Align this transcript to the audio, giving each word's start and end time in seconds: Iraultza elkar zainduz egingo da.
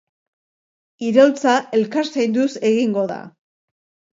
Iraultza 1.09 1.53
elkar 1.81 2.09
zainduz 2.15 2.49
egingo 2.71 3.05
da. 3.13 3.19